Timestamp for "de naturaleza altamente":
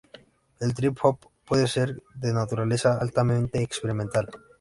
2.15-3.61